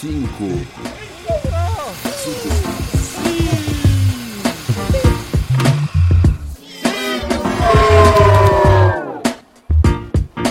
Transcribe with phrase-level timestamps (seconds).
[0.00, 0.44] cinco,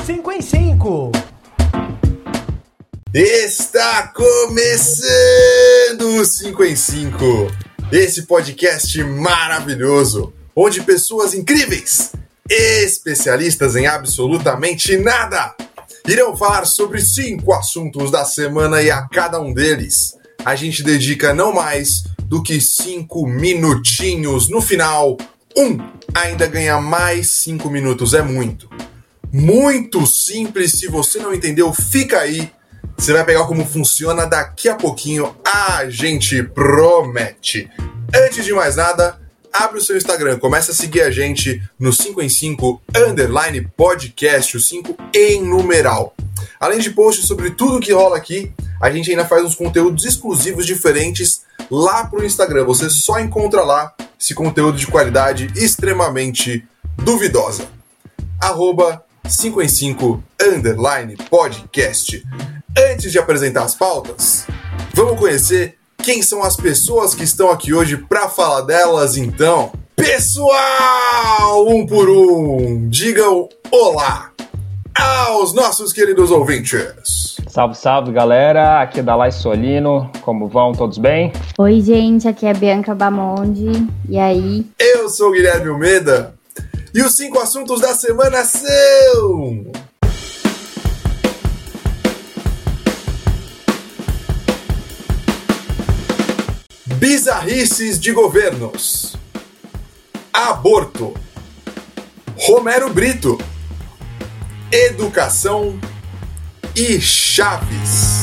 [0.05, 1.11] Cinco em cinco.
[3.13, 5.03] Está começando
[6.19, 7.51] o 5 em 5,
[7.91, 12.13] esse podcast maravilhoso, onde pessoas incríveis,
[12.49, 15.53] especialistas em absolutamente nada,
[16.07, 20.15] irão falar sobre cinco assuntos da semana e a cada um deles
[20.45, 24.49] a gente dedica não mais do que cinco minutinhos.
[24.49, 25.17] No final,
[25.55, 25.77] um
[26.13, 28.69] ainda ganha mais cinco minutos, é muito.
[29.31, 32.51] Muito simples, se você não entendeu, fica aí
[32.97, 37.69] você vai pegar como funciona daqui a pouquinho, a gente promete.
[38.15, 39.19] Antes de mais nada,
[39.53, 44.57] abre o seu Instagram, começa a seguir a gente no 5 em 5 underline podcast,
[44.57, 46.15] o 5 em numeral.
[46.59, 50.65] Além de posts sobre tudo que rola aqui, a gente ainda faz uns conteúdos exclusivos
[50.65, 52.65] diferentes lá pro Instagram.
[52.65, 56.67] Você só encontra lá esse conteúdo de qualidade extremamente
[56.97, 57.67] duvidosa.
[58.41, 62.25] Arroba 5 em 5 underline podcast.
[62.91, 64.47] Antes de apresentar as pautas,
[64.93, 69.71] vamos conhecer quem são as pessoas que estão aqui hoje para falar delas, então.
[69.95, 74.31] Pessoal, um por um, digam olá
[74.93, 77.37] aos nossos queridos ouvintes.
[77.47, 80.73] Salve, salve galera, aqui é Dalai Solino, como vão?
[80.73, 81.31] Todos bem?
[81.57, 83.87] Oi, gente, aqui é Bianca Bamonde.
[84.09, 84.67] E aí?
[84.77, 86.33] Eu sou o Guilherme Almeida
[86.93, 89.71] e os cinco assuntos da semana são.
[97.05, 99.17] Bizarrices de governos.
[100.31, 101.13] Aborto.
[102.37, 103.37] Romero Brito.
[104.71, 105.77] Educação
[106.73, 108.21] e Chaves.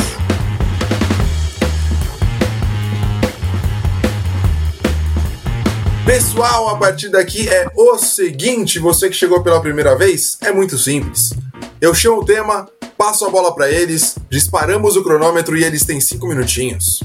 [6.06, 10.78] Pessoal, a partir daqui é o seguinte: você que chegou pela primeira vez, é muito
[10.78, 11.34] simples.
[11.82, 12.66] Eu chamo o tema,
[12.96, 17.02] passo a bola para eles, disparamos o cronômetro e eles têm cinco minutinhos.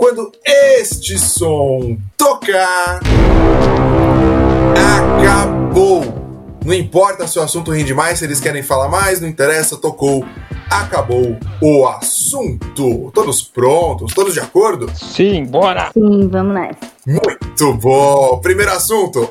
[0.00, 3.00] Quando este som tocar,
[5.18, 6.02] acabou.
[6.64, 10.24] Não importa se o assunto rende mais, se eles querem falar mais, não interessa, tocou.
[10.70, 13.10] Acabou o assunto.
[13.12, 14.14] Todos prontos?
[14.14, 14.90] Todos de acordo?
[14.96, 15.90] Sim, bora!
[15.92, 16.78] Sim, vamos nessa.
[17.06, 18.40] Muito bom!
[18.40, 19.29] Primeiro assunto.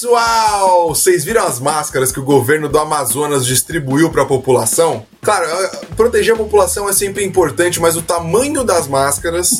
[0.00, 5.04] Pessoal, vocês viram as máscaras que o governo do Amazonas distribuiu para a população?
[5.20, 5.44] Claro,
[5.96, 9.56] proteger a população é sempre importante, mas o tamanho das máscaras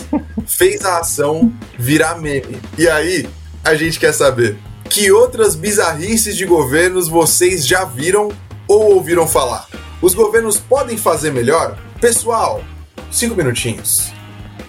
[0.47, 2.63] fez a ação virar meme.
[2.79, 3.29] E aí,
[3.65, 4.57] a gente quer saber
[4.89, 8.29] que outras bizarrices de governos vocês já viram
[8.69, 9.67] ou ouviram falar?
[10.01, 11.77] Os governos podem fazer melhor?
[12.01, 12.63] Pessoal,
[13.11, 14.13] cinco minutinhos.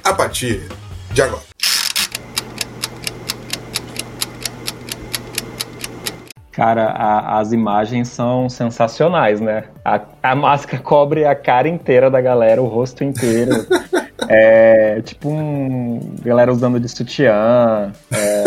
[0.04, 0.64] A partir
[1.12, 1.49] de agora.
[6.60, 9.64] Cara, a- as imagens são sensacionais, né?
[9.84, 13.52] A, a máscara cobre a cara inteira da galera, o rosto inteiro.
[14.32, 16.00] É tipo um.
[16.22, 18.44] Galera usando de sutiã, é,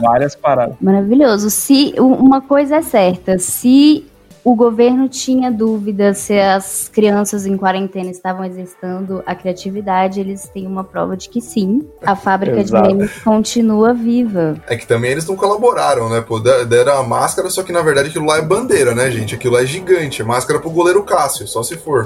[0.00, 0.76] várias paradas.
[0.80, 1.50] Maravilhoso.
[1.50, 4.06] Se uma coisa é certa, se
[4.42, 10.66] o governo tinha dúvidas se as crianças em quarentena estavam exercitando a criatividade, eles têm
[10.66, 11.86] uma prova de que sim.
[12.04, 14.56] A fábrica de memes continua viva.
[14.66, 16.20] É que também eles não colaboraram, né?
[16.20, 19.34] Pô, de- deram a máscara, só que na verdade aquilo lá é bandeira, né, gente?
[19.34, 20.22] Aquilo lá é gigante.
[20.22, 22.04] É máscara pro goleiro Cássio, só se for.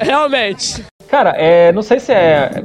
[0.00, 0.84] Realmente.
[1.08, 2.62] Cara, é, não sei se é.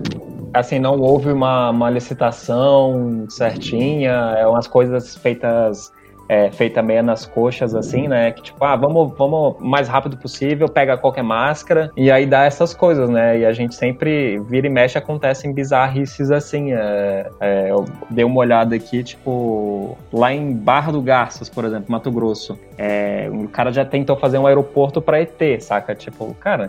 [0.54, 5.92] Assim, não houve uma, uma licitação certinha, é umas coisas feitas.
[6.34, 8.32] É, feita meio nas coxas, assim, né?
[8.32, 12.74] Que tipo, ah, vamos, vamos mais rápido possível, pega qualquer máscara e aí dá essas
[12.74, 13.38] coisas, né?
[13.40, 16.74] E a gente sempre vira e mexe, acontecem bizarrices assim.
[16.74, 21.86] É, é, eu dei uma olhada aqui, tipo, lá em Barra do Garças, por exemplo,
[21.92, 22.58] Mato Grosso.
[22.80, 25.94] É, o cara já tentou fazer um aeroporto pra ET, saca?
[25.94, 26.68] Tipo, cara,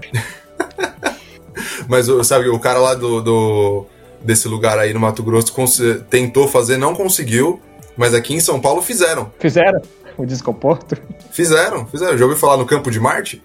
[1.89, 3.87] Mas sabe, o cara lá do, do-
[4.21, 5.55] desse lugar aí no Mato Grosso
[6.11, 7.61] tentou fazer, não conseguiu.
[7.97, 9.33] Mas aqui em São Paulo fizeram.
[9.39, 9.81] fizeram
[10.17, 10.97] o descomporto?
[11.33, 12.17] Fizeram, fizeram.
[12.17, 13.43] Já ouviu falar no Campo de Marte?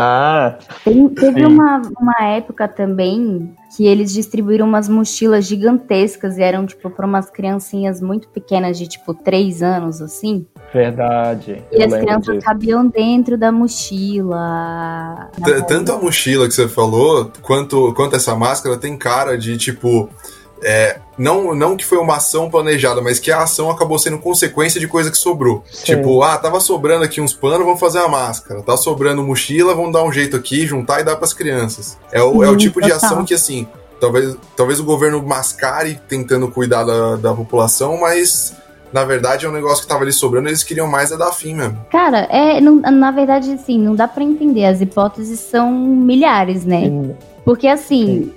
[0.00, 0.56] Ah!
[0.84, 6.88] Tem, teve uma, uma época também que eles distribuíram umas mochilas gigantescas e eram, tipo,
[6.88, 10.46] para umas criancinhas muito pequenas, de, tipo, 3 anos, assim.
[10.72, 11.64] Verdade.
[11.72, 12.46] E as crianças disso.
[12.46, 15.30] cabiam dentro da mochila.
[15.66, 20.08] Tanto a mochila que você falou, quanto, quanto essa máscara tem cara de, tipo,
[20.62, 24.80] é, não, não que foi uma ação planejada, mas que a ação acabou sendo consequência
[24.80, 25.62] de coisa que sobrou.
[25.70, 25.96] Sim.
[25.96, 28.62] Tipo, ah, tava sobrando aqui uns panos, vamos fazer uma máscara.
[28.62, 31.98] Tá sobrando mochila, vamos dar um jeito aqui, juntar e dar pras crianças.
[32.12, 33.66] É o, é o tipo de ação que, assim,
[34.00, 38.54] talvez, talvez o governo mascare tentando cuidar da, da população, mas
[38.92, 41.54] na verdade é um negócio que tava ali sobrando, eles queriam mais é dar fim
[41.54, 41.78] mesmo.
[41.90, 44.64] Cara, é, não, na verdade, assim, não dá para entender.
[44.64, 46.90] As hipóteses são milhares, né?
[47.44, 48.32] Porque assim,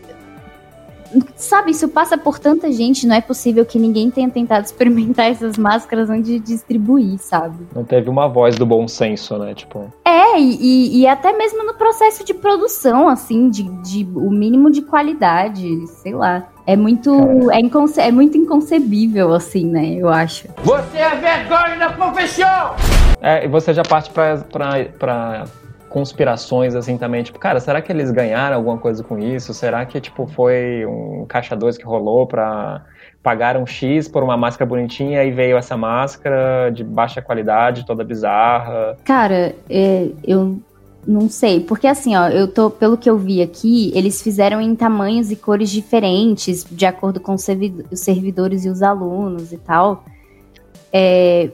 [1.36, 5.58] sabe, isso passa por tanta gente, não é possível que ninguém tenha tentado experimentar essas
[5.58, 7.68] máscaras antes de distribuir, sabe?
[7.76, 9.54] Não teve uma voz do bom senso, né?
[9.54, 9.92] Tipo.
[10.06, 14.82] É, e, e até mesmo no processo de produção, assim, de, de o mínimo de
[14.82, 16.48] qualidade, sei lá.
[16.66, 19.96] É muito, é, inconce é muito inconcebível, assim, né?
[19.96, 20.48] Eu acho.
[20.64, 22.76] Você é vergonha da profissão!
[23.20, 25.46] É, e você já parte pra, pra, pra
[25.92, 29.54] conspirações assim também, tipo, cara, será que eles ganharam alguma coisa com isso?
[29.54, 32.84] Será que tipo foi um caixa 2 que rolou para
[33.22, 38.04] pagar um X por uma máscara bonitinha e veio essa máscara de baixa qualidade, toda
[38.04, 38.98] bizarra?
[39.04, 40.60] Cara, é, eu
[41.06, 44.76] não sei, porque assim, ó, eu tô, pelo que eu vi aqui, eles fizeram em
[44.76, 47.44] tamanhos e cores diferentes, de acordo com os
[47.94, 50.06] servidores e os alunos e tal.
[50.94, 51.50] É,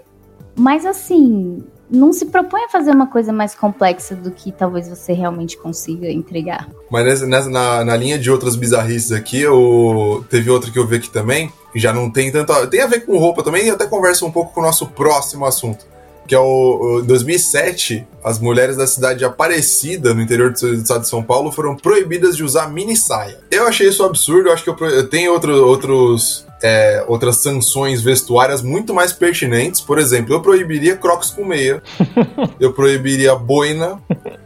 [0.55, 5.13] mas assim, não se propõe a fazer uma coisa mais complexa do que talvez você
[5.13, 6.67] realmente consiga entregar.
[6.89, 10.97] Mas nessa, na, na, linha de outras bizarrices aqui, eu, teve outra que eu vi
[10.97, 12.53] aqui também, que já não tem tanto.
[12.67, 15.45] Tem a ver com roupa também, e até conversa um pouco com o nosso próximo
[15.45, 15.85] assunto.
[16.27, 21.01] Que é o, o 2007, as mulheres da cidade de Aparecida, no interior do estado
[21.01, 23.39] de São Paulo, foram proibidas de usar mini saia.
[23.49, 28.01] Eu achei isso absurdo, eu acho que eu, eu tenho outro, outros é, outras sanções
[28.01, 29.81] vestuárias muito mais pertinentes.
[29.81, 31.81] Por exemplo, eu proibiria crocs com meia,
[32.59, 33.99] eu proibiria boina,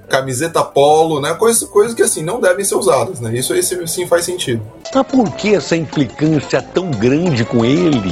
[0.10, 1.34] camiseta polo, né?
[1.34, 3.34] Coisas coisa que assim não devem ser usadas, né?
[3.34, 4.62] Isso aí sim faz sentido.
[4.94, 8.11] Mas por que essa implicância tão grande com ele?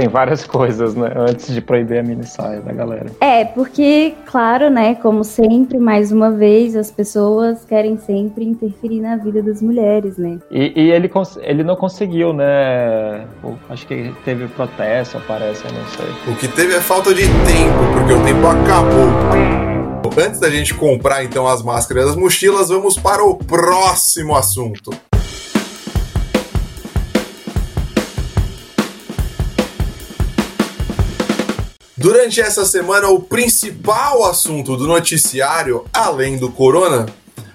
[0.00, 1.12] Tem várias coisas, né?
[1.14, 3.06] Antes de proibir a mini saia da galera.
[3.20, 4.94] É, porque, claro, né?
[4.94, 10.38] Como sempre, mais uma vez, as pessoas querem sempre interferir na vida das mulheres, né?
[10.50, 11.10] E, e ele,
[11.42, 13.26] ele não conseguiu, né?
[13.68, 16.32] Acho que teve protesto, parece, eu não sei.
[16.32, 19.60] O que teve é falta de tempo, porque o tempo acabou.
[20.26, 24.90] Antes da gente comprar então as máscaras e as mochilas, vamos para o próximo assunto.
[32.00, 37.04] Durante essa semana, o principal assunto do noticiário, além do corona,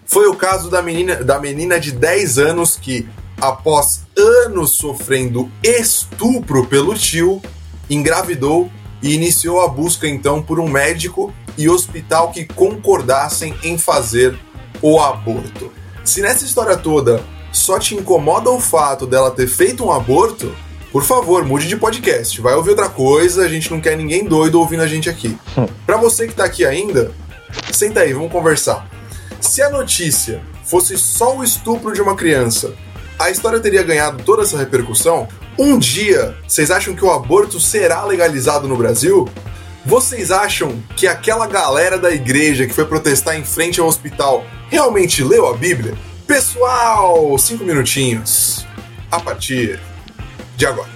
[0.06, 3.10] foi o caso da menina, da menina de 10 anos que,
[3.42, 7.42] após anos sofrendo estupro pelo tio,
[7.90, 8.70] engravidou
[9.02, 14.38] e iniciou a busca então por um médico e hospital que concordassem em fazer
[14.80, 15.72] o aborto.
[16.04, 17.20] Se nessa história toda
[17.52, 20.54] só te incomoda o fato dela ter feito um aborto,
[20.96, 22.40] por favor, mude de podcast.
[22.40, 25.38] Vai ouvir outra coisa, a gente não quer ninguém doido ouvindo a gente aqui.
[25.86, 27.12] Para você que tá aqui ainda,
[27.74, 28.88] senta aí, vamos conversar.
[29.42, 32.74] Se a notícia fosse só o estupro de uma criança,
[33.20, 35.28] a história teria ganhado toda essa repercussão?
[35.60, 39.28] Um dia, vocês acham que o aborto será legalizado no Brasil?
[39.86, 45.26] Vocês acham que aquela galera da igreja que foi protestar em frente ao hospital realmente
[45.26, 45.94] leu a Bíblia?
[46.26, 48.66] Pessoal, cinco minutinhos.
[49.12, 49.78] A partir
[50.56, 50.90] de agora.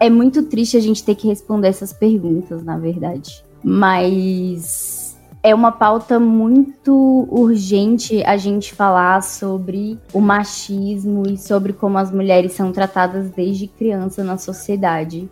[0.00, 3.42] É muito triste a gente ter que responder essas perguntas, na verdade.
[3.64, 11.98] Mas é uma pauta muito urgente a gente falar sobre o machismo e sobre como
[11.98, 15.28] as mulheres são tratadas desde criança na sociedade.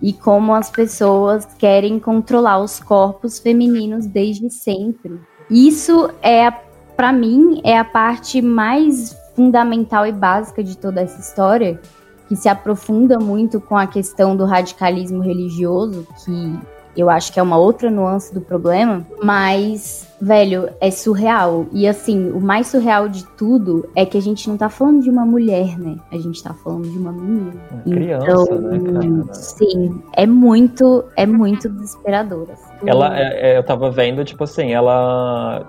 [0.00, 5.20] E como as pessoas querem controlar os corpos femininos desde sempre.
[5.50, 6.52] Isso é a
[7.00, 11.80] para mim, é a parte mais fundamental e básica de toda essa história,
[12.28, 16.58] que se aprofunda muito com a questão do radicalismo religioso, que
[16.94, 21.64] eu acho que é uma outra nuance do problema, mas, velho, é surreal.
[21.72, 25.08] E assim, o mais surreal de tudo é que a gente não tá falando de
[25.08, 25.96] uma mulher, né?
[26.12, 27.52] A gente tá falando de uma menina.
[27.70, 32.48] Uma criança, então, né, Sim, é muito, é muito desesperador.
[32.52, 32.74] Assim.
[32.84, 35.66] Ela, é, é, eu tava vendo, tipo assim, ela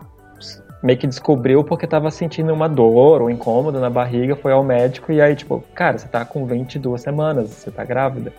[0.82, 4.64] meio que descobriu porque tava sentindo uma dor ou um incômodo na barriga, foi ao
[4.64, 8.34] médico e aí, tipo, cara, você tá com 22 semanas, você tá grávida.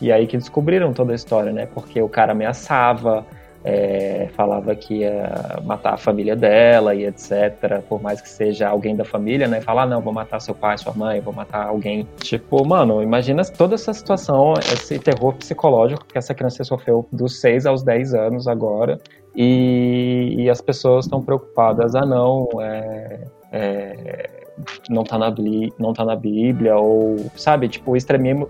[0.00, 1.66] E aí que descobriram toda a história, né?
[1.72, 3.24] Porque o cara ameaçava,
[3.64, 7.80] é, falava que ia matar a família dela e etc.
[7.88, 9.62] Por mais que seja alguém da família, né?
[9.62, 12.06] Falar, ah, não, vou matar seu pai, sua mãe, vou matar alguém.
[12.18, 17.64] Tipo, mano, imagina toda essa situação, esse terror psicológico que essa criança sofreu dos 6
[17.64, 19.00] aos 10 anos agora.
[19.34, 24.43] E, e as pessoas estão preocupadas, ah, não, é, é,
[24.88, 25.34] não tá na,
[25.78, 28.48] não tá na Bíblia, ou, sabe, tipo, extremismo,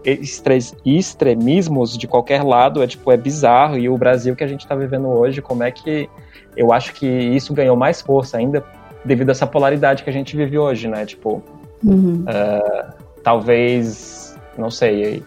[0.84, 4.75] extremismos de qualquer lado é, tipo, é bizarro, e o Brasil que a gente tá
[4.75, 6.08] vivendo hoje, como é que
[6.56, 8.64] eu acho que isso ganhou mais força ainda
[9.04, 11.42] devido a essa polaridade que a gente vive hoje, né, tipo,
[11.82, 12.25] uhum.
[12.25, 12.92] uh,
[13.23, 15.23] talvez, não sei,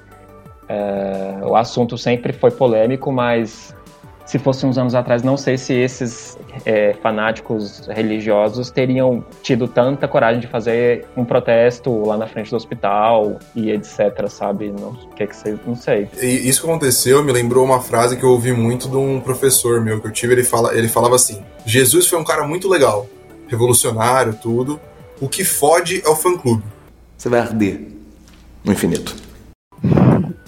[0.69, 3.75] uh, o assunto sempre foi polêmico, mas
[4.27, 10.05] se fosse uns anos atrás, não sei se esses é, fanáticos religiosos teriam tido tanta
[10.05, 14.69] coragem de fazer um protesto lá na frente do hospital e etc, sabe?
[14.69, 16.09] Não, que é que você, não sei.
[16.21, 19.79] E isso que aconteceu me lembrou uma frase que eu ouvi muito de um professor
[19.79, 20.33] meu que eu tive.
[20.33, 23.07] Ele, fala, ele falava assim: Jesus foi um cara muito legal,
[23.47, 24.77] revolucionário, tudo.
[25.21, 26.63] O que fode é o fã-clube.
[27.17, 27.81] Você vai arder
[28.63, 29.15] no infinito.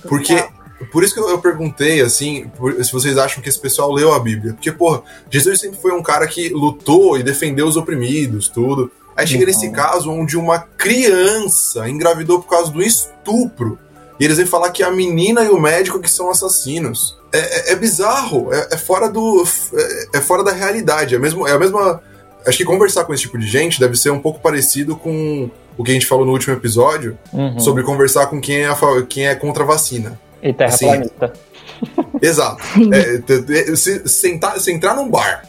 [0.07, 0.43] Porque
[0.91, 2.49] por isso que eu perguntei, assim,
[2.83, 4.53] se vocês acham que esse pessoal leu a Bíblia.
[4.53, 8.91] Porque, porra, Jesus sempre foi um cara que lutou e defendeu os oprimidos, tudo.
[9.15, 9.47] Aí chega uhum.
[9.47, 13.77] nesse caso onde uma criança engravidou por causa do estupro.
[14.19, 17.17] E eles vêm falar que a menina e o médico que são assassinos.
[17.31, 19.43] É, é, é bizarro, é, é, fora do.
[19.73, 21.15] É, é, fora da realidade.
[21.15, 22.01] É, mesmo, é a mesma.
[22.45, 25.83] Acho que conversar com esse tipo de gente deve ser um pouco parecido com o
[25.83, 27.59] que a gente falou no último episódio uhum.
[27.59, 28.69] sobre conversar com quem é,
[29.07, 30.19] quem é contra a vacina.
[30.41, 31.33] E terraplanista.
[31.33, 32.63] Assim, exato.
[32.93, 35.43] É, se, se, entrar, se entrar num bar,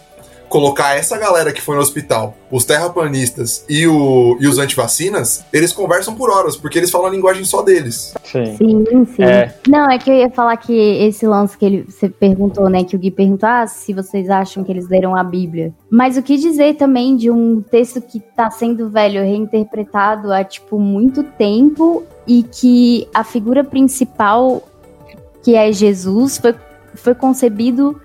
[0.51, 5.73] colocar essa galera que foi no hospital, os terraplanistas e, o, e os antivacinas, eles
[5.73, 8.13] conversam por horas, porque eles falam a linguagem só deles.
[8.25, 8.85] Sim, sim.
[9.15, 9.23] sim.
[9.23, 9.55] É.
[9.69, 12.97] Não, é que eu ia falar que esse lance que ele, você perguntou, né, que
[12.97, 15.73] o Gui perguntou, ah, se vocês acham que eles leram a Bíblia.
[15.89, 20.81] Mas o que dizer também de um texto que tá sendo, velho, reinterpretado há, tipo,
[20.81, 24.65] muito tempo e que a figura principal
[25.43, 26.55] que é Jesus, foi,
[26.95, 28.01] foi concebido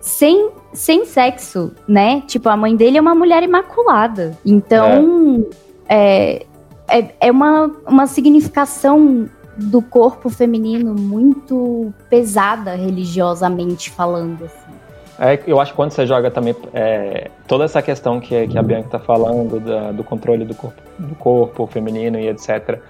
[0.00, 2.22] sem, sem sexo, né?
[2.26, 4.36] Tipo, a mãe dele é uma mulher imaculada.
[4.44, 5.46] Então,
[5.88, 6.44] é,
[6.88, 14.44] é, é, é uma, uma significação do corpo feminino muito pesada religiosamente falando.
[14.44, 14.72] Assim.
[15.18, 18.62] É, eu acho que quando você joga também é, toda essa questão que, que a
[18.62, 22.80] Bianca está falando da, do controle do corpo, do corpo feminino e etc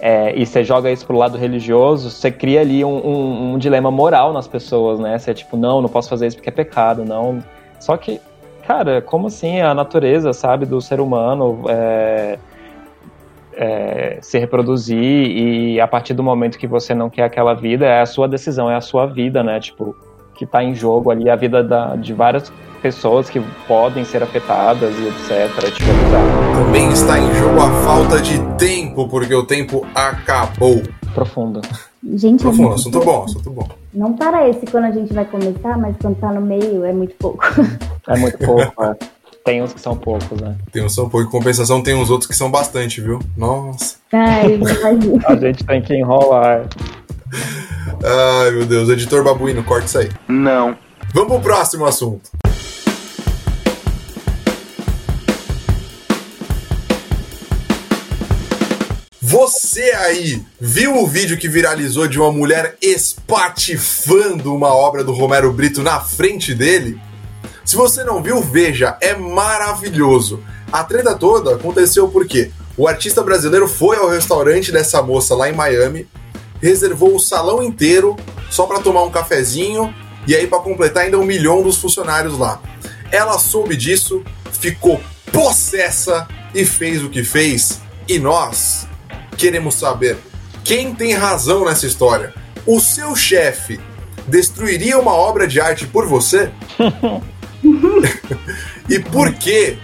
[0.00, 3.90] é, e você joga isso pro lado religioso, você cria ali um, um, um, dilema
[3.90, 5.18] moral nas pessoas, né?
[5.18, 7.42] Você é tipo, não, não posso fazer isso porque é pecado, não.
[7.78, 8.20] Só que,
[8.66, 12.38] cara, como assim a natureza, sabe, do ser humano é,
[13.56, 18.00] é, se reproduzir e a partir do momento que você não quer aquela vida, é
[18.00, 19.60] a sua decisão, é a sua vida, né?
[19.60, 19.96] Tipo,
[20.34, 24.94] que tá em jogo ali, a vida da, de várias pessoas que podem ser afetadas
[24.98, 25.72] e etc.
[25.72, 25.88] Tipo,
[26.54, 30.82] Também está em jogo a falta de tempo, porque o tempo acabou.
[31.14, 31.62] Profundo.
[32.12, 33.68] Gente, Profundo, é assunto bom, assunto bom.
[33.94, 37.42] Não parece quando a gente vai começar, mas quando tá no meio é muito pouco.
[38.06, 38.94] É muito pouco, é.
[39.44, 40.56] Tem uns que são poucos, né?
[40.70, 41.28] Tem uns que são poucos.
[41.28, 43.18] Em compensação, tem uns outros que são bastante, viu?
[43.34, 43.96] Nossa.
[44.12, 44.60] Ai,
[45.26, 46.66] a gente tem que enrolar.
[48.04, 48.88] Ai, meu Deus.
[48.88, 50.10] Editor Babuíno, corta isso aí.
[50.28, 50.76] Não.
[51.12, 52.30] Vamos pro próximo assunto.
[59.20, 65.52] Você aí viu o vídeo que viralizou de uma mulher espatifando uma obra do Romero
[65.52, 67.00] Brito na frente dele?
[67.64, 70.40] Se você não viu, veja, é maravilhoso.
[70.70, 75.54] A treta toda aconteceu porque o artista brasileiro foi ao restaurante dessa moça lá em
[75.54, 76.06] Miami,
[76.60, 78.16] reservou o salão inteiro
[78.50, 79.94] só para tomar um cafezinho
[80.26, 82.60] e aí para completar ainda um milhão dos funcionários lá.
[83.10, 85.00] Ela soube disso, ficou
[85.32, 87.80] possessa e fez o que fez.
[88.08, 88.86] E nós,
[89.36, 90.16] queremos saber
[90.62, 92.32] quem tem razão nessa história.
[92.66, 93.78] O seu chefe
[94.26, 96.50] destruiria uma obra de arte por você?
[98.88, 99.78] e por que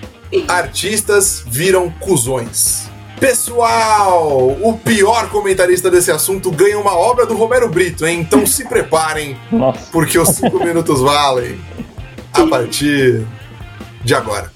[0.48, 2.89] artistas viram cuzões?
[3.20, 8.20] Pessoal, o pior comentarista desse assunto ganha uma obra do Romero Brito, hein?
[8.20, 9.90] Então se preparem, Nossa.
[9.92, 11.60] porque os 5 minutos valem
[12.32, 13.26] a partir
[14.02, 14.50] de agora.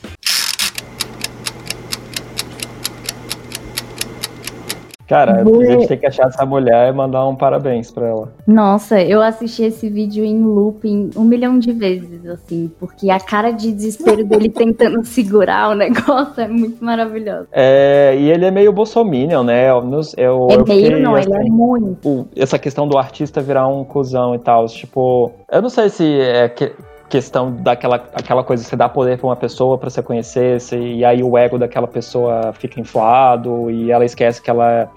[5.06, 8.32] Cara, a gente tem que achar essa mulher e mandar um parabéns pra ela.
[8.46, 13.50] Nossa, eu assisti esse vídeo em looping um milhão de vezes, assim, porque a cara
[13.50, 17.46] de desespero dele tentando segurar o negócio é muito maravilhosa.
[17.52, 19.68] É, e ele é meio bolsominion, né?
[19.70, 19.82] Eu,
[20.16, 22.26] eu, É meio, fiquei, não, ele é assim, muito.
[22.36, 26.48] essa questão do artista virar um cuzão e tal, tipo, eu não sei se é
[26.48, 26.72] que-
[27.08, 31.04] questão daquela aquela coisa, você dá poder pra uma pessoa pra você conhecer, se- e
[31.04, 34.90] aí o ego daquela pessoa fica inflado e ela esquece que ela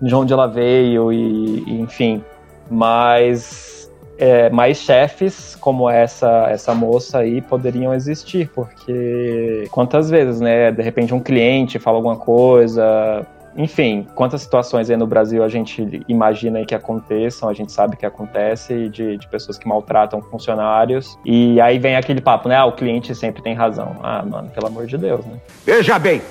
[0.00, 2.22] de onde ela veio e, e, enfim,
[2.70, 10.70] mas é, mais chefes como essa essa moça aí poderiam existir, porque quantas vezes, né,
[10.70, 13.26] de repente um cliente fala alguma coisa,
[13.58, 17.96] enfim, quantas situações aí no Brasil a gente imagina aí que aconteçam, a gente sabe
[17.96, 22.64] que acontece, de, de pessoas que maltratam funcionários, e aí vem aquele papo, né, ah,
[22.64, 23.96] o cliente sempre tem razão.
[24.02, 25.38] Ah, mano, pelo amor de Deus, né?
[25.66, 26.22] Veja bem,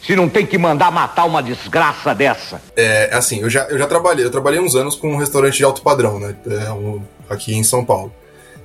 [0.00, 2.62] se não tem que mandar matar uma desgraça dessa.
[2.76, 5.64] É, assim, eu já, eu já trabalhei, eu trabalhei uns anos com um restaurante de
[5.64, 6.36] alto padrão, né?
[6.46, 8.12] é, um- aqui em São Paulo.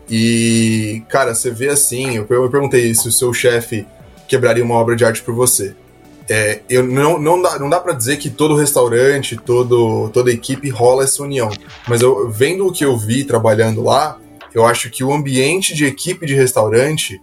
[0.10, 3.88] E, cara, você vê assim, eu, eu perguntei se o seu chefe
[4.28, 5.76] quebraria uma obra de arte por você.
[6.28, 10.70] É, eu não, não dá, não dá para dizer que todo restaurante, todo, toda equipe
[10.70, 11.50] rola essa união.
[11.88, 14.18] Mas eu vendo o que eu vi trabalhando lá,
[14.54, 17.22] eu acho que o ambiente de equipe de restaurante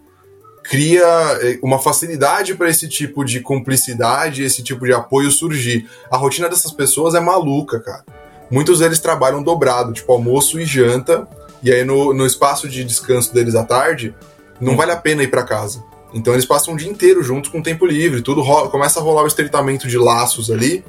[0.62, 1.04] cria
[1.42, 5.88] eh, uma facilidade para esse tipo de cumplicidade, esse tipo de apoio surgir.
[6.10, 8.04] A rotina dessas pessoas é maluca, cara.
[8.50, 11.26] Muitos deles trabalham dobrado, tipo almoço e janta,
[11.62, 14.14] e aí no, no espaço de descanso deles à tarde,
[14.60, 15.82] não vale a pena ir para casa.
[16.14, 19.26] Então eles passam o dia inteiro juntos com tempo livre, tudo começa a rolar o
[19.26, 20.84] estreitamento de laços ali,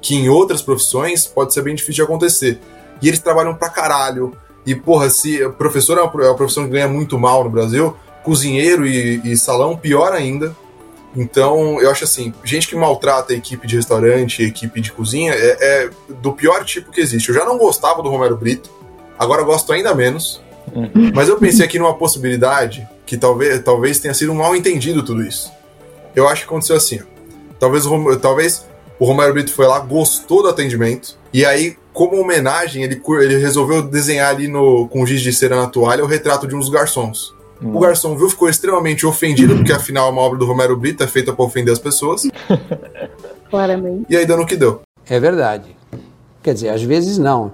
[0.00, 2.60] que em outras profissões pode ser bem difícil de acontecer.
[3.00, 4.36] E eles trabalham pra caralho.
[4.66, 8.86] E, porra, se professor é é uma profissão que ganha muito mal no Brasil, cozinheiro
[8.86, 10.56] e, e salão, pior ainda.
[11.16, 15.58] Então, eu acho assim, gente que maltrata a equipe de restaurante, equipe de cozinha, é,
[15.60, 15.90] é
[16.20, 17.28] do pior tipo que existe.
[17.28, 18.70] Eu já não gostava do Romero Brito,
[19.18, 20.42] agora gosto ainda menos.
[21.14, 25.22] Mas eu pensei aqui numa possibilidade que talvez, talvez tenha sido um mal entendido tudo
[25.22, 25.52] isso.
[26.14, 27.04] Eu acho que aconteceu assim, ó.
[27.58, 28.66] Talvez o, talvez
[28.98, 33.82] o Romero Brito foi lá, gostou do atendimento, e aí, como homenagem, ele, ele resolveu
[33.82, 37.34] desenhar ali no, com giz de cera na toalha o retrato de um dos garçons.
[37.62, 41.06] O garçom viu, ficou extremamente ofendido, porque afinal é uma obra do Romero Brito, é
[41.06, 42.22] feita pra ofender as pessoas,
[43.48, 44.04] Claramente.
[44.08, 44.82] e aí deu no que deu.
[45.08, 45.74] É verdade.
[46.42, 47.52] Quer dizer, às vezes não.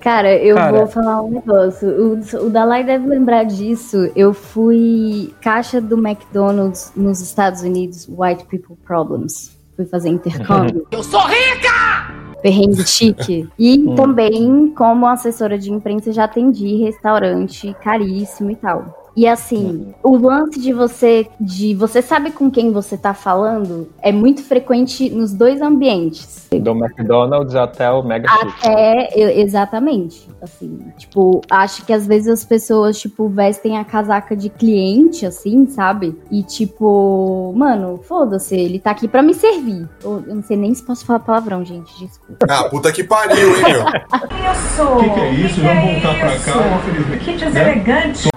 [0.00, 0.78] Cara, eu Cara.
[0.78, 1.88] vou falar um negócio.
[1.88, 4.10] O, o Dalai deve lembrar disso.
[4.16, 9.56] Eu fui caixa do McDonald's nos Estados Unidos, White People Problems.
[9.76, 10.86] Fui fazer intercâmbio.
[10.90, 12.20] Eu sou rica!
[12.40, 13.48] perrengue chique.
[13.58, 19.09] E também, como assessora de imprensa, já atendi restaurante caríssimo e tal.
[19.16, 24.12] E assim, o lance de você, de você sabe com quem você tá falando, é
[24.12, 26.48] muito frequente nos dois ambientes.
[26.52, 28.28] Do McDonald's até o Mega.
[28.30, 34.36] Até, e- exatamente, assim, tipo, acho que às vezes as pessoas, tipo, vestem a casaca
[34.36, 36.16] de cliente, assim, sabe?
[36.30, 39.88] E tipo, mano, foda-se, ele tá aqui pra me servir.
[40.02, 42.46] Eu eu não sei nem se posso falar palavrão, gente, desculpa.
[42.48, 43.82] Ah, puta que pariu, hein, meu?
[44.52, 44.82] Isso!
[44.82, 45.60] O que, é isso?
[45.60, 47.24] Vamos voltar pra cá, infelizmente.
[47.24, 48.29] Que deselegante!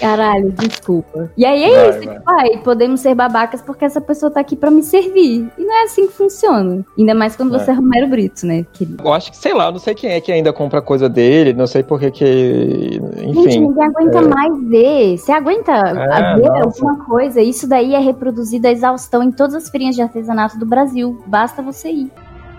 [0.00, 1.30] Caralho, desculpa.
[1.36, 2.16] E aí é Vai, isso, vai.
[2.18, 5.48] tipo, ai, podemos ser babacas porque essa pessoa tá aqui pra me servir.
[5.58, 6.84] E não é assim que funciona.
[6.98, 7.58] Ainda mais quando É.
[7.58, 9.02] você é Romero Brito, né, querido?
[9.02, 11.52] Eu acho que, sei lá, eu não sei quem é que ainda compra coisa dele,
[11.52, 13.00] não sei por que que.
[13.16, 13.60] Gente, Enfim.
[13.60, 15.16] ninguém aguenta mais ver.
[15.18, 16.62] Você aguenta a ver nossa.
[16.64, 17.40] alguma coisa?
[17.40, 21.22] Isso daí é reproduzido a exaustão em todas as feirinhas de artesanato do Brasil.
[21.26, 22.10] Basta você ir.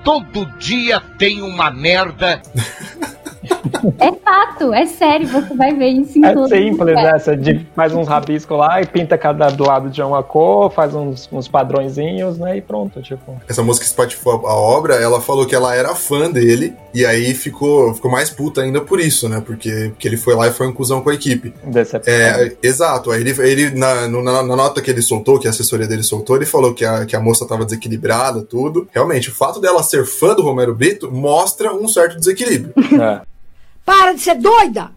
[0.03, 2.41] Todo dia tem uma merda.
[3.99, 7.17] É fato, é sério, você vai ver isso em É todos simples, né?
[7.19, 11.27] Você de- faz uns rabiscos lá e pinta cada lado de uma cor, faz uns,
[11.31, 12.57] uns padrõezinhos, né?
[12.57, 13.39] E pronto, tipo.
[13.47, 17.33] Essa música que espatifou a obra, ela falou que ela era fã dele, e aí
[17.33, 19.41] ficou, ficou mais puta ainda por isso, né?
[19.45, 21.53] Porque, porque ele foi lá e foi um cuzão com a equipe.
[21.63, 22.13] Decepção.
[22.13, 23.11] É, exato.
[23.11, 26.35] Aí ele, ele na, na, na nota que ele soltou, que a assessoria dele soltou,
[26.35, 28.87] ele falou que a, que a moça tava desequilibrada, tudo.
[28.91, 32.73] Realmente, o fato dela ser fã do Romero Brito mostra um certo desequilíbrio.
[33.01, 33.21] É.
[33.87, 34.91] Para de ser doida!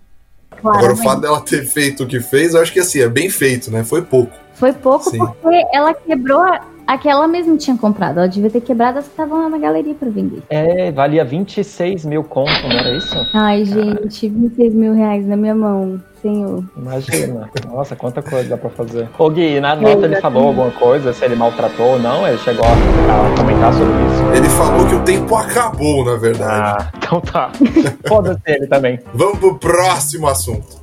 [0.50, 1.05] Agora, o Claramente.
[1.05, 3.85] fato dela ter feito o que fez, eu acho que assim, é bem feito, né?
[3.85, 4.33] Foi pouco.
[4.55, 5.18] Foi pouco Sim.
[5.18, 8.18] porque ela quebrou a, a que ela mesma tinha comprado.
[8.18, 10.42] Ela devia ter quebrado as que estavam lá na galeria pra vender.
[10.50, 13.14] É, valia 26 mil conto, não era isso?
[13.33, 16.64] Ai, gente, 26 mil reais na minha mão, senhor.
[16.76, 17.48] Imagina.
[17.64, 19.09] Nossa, quanta coisa dá pra fazer.
[19.16, 22.26] Ô Gui, na nota ele falou alguma coisa, se ele maltratou ou não?
[22.26, 24.37] Ele chegou a, a comentar sobre isso?
[24.37, 26.85] Ele falou que o tempo acabou, na verdade.
[26.85, 27.53] Ah, então tá.
[28.09, 28.98] Foda-se ele também.
[29.14, 30.79] Vamos pro próximo assunto.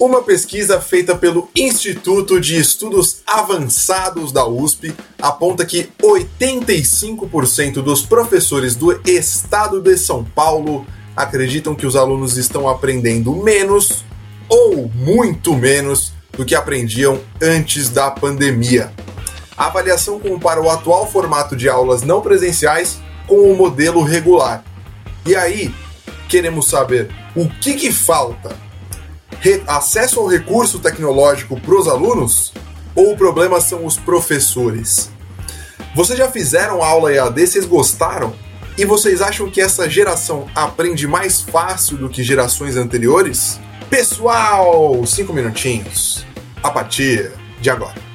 [0.00, 8.74] Uma pesquisa feita pelo Instituto de Estudos Avançados da USP aponta que 85% dos professores
[8.74, 14.02] do estado de São Paulo acreditam que os alunos estão aprendendo menos
[14.48, 18.94] ou muito menos do que aprendiam antes da pandemia.
[19.54, 24.64] A avaliação compara o atual formato de aulas não presenciais com o modelo regular.
[25.26, 25.70] E aí,
[26.26, 28.69] queremos saber o que, que falta
[29.66, 32.52] acesso ao recurso tecnológico para os alunos?
[32.94, 35.10] Ou o problema são os professores?
[35.94, 37.46] Vocês já fizeram aula EAD?
[37.46, 38.34] Vocês gostaram?
[38.76, 43.58] E vocês acham que essa geração aprende mais fácil do que gerações anteriores?
[43.88, 46.24] Pessoal, cinco minutinhos.
[46.62, 48.10] A partir de agora.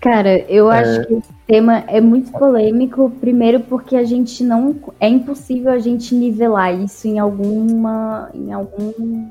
[0.00, 0.80] Cara, eu é...
[0.80, 5.80] acho que esse tema é muito polêmico, primeiro porque a gente não é impossível a
[5.80, 9.28] gente nivelar isso em alguma em algum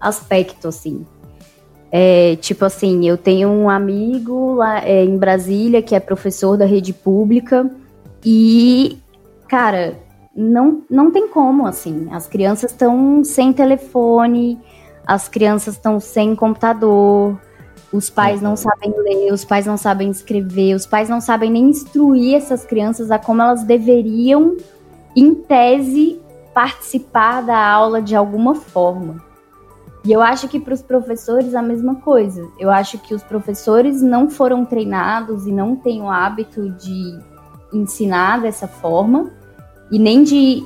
[0.00, 1.06] aspecto assim.
[1.92, 6.64] É, tipo assim, eu tenho um amigo lá é, em Brasília que é professor da
[6.64, 7.70] rede pública
[8.24, 8.98] e,
[9.48, 9.96] cara,
[10.34, 12.08] não, não tem como, assim.
[12.10, 14.58] As crianças estão sem telefone,
[15.06, 17.40] as crianças estão sem computador,
[17.92, 21.70] os pais não sabem ler, os pais não sabem escrever, os pais não sabem nem
[21.70, 24.56] instruir essas crianças a como elas deveriam,
[25.16, 26.20] em tese,
[26.52, 29.26] participar da aula de alguma forma.
[30.04, 32.48] E eu acho que para os professores a mesma coisa.
[32.58, 37.18] Eu acho que os professores não foram treinados e não têm o hábito de
[37.72, 39.30] ensinar dessa forma
[39.90, 40.64] e nem de.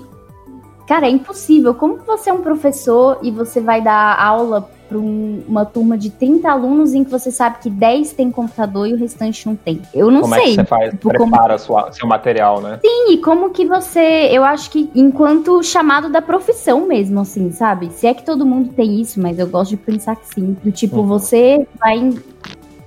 [0.86, 1.74] Cara, é impossível.
[1.74, 6.10] Como você é um professor e você vai dar aula para um, uma turma de
[6.10, 9.80] 30 alunos em que você sabe que 10 tem computador e o restante não tem.
[9.94, 10.42] Eu não como sei.
[10.42, 10.90] Como é que você faz?
[10.90, 11.58] Tipo, prepara como...
[11.58, 12.78] sua, seu material, né?
[12.84, 14.28] Sim, e como que você.
[14.30, 17.90] Eu acho que enquanto chamado da profissão mesmo, assim, sabe?
[17.90, 20.56] Se é que todo mundo tem isso, mas eu gosto de pensar que sim.
[20.62, 21.06] Do tipo, uhum.
[21.06, 22.12] você vai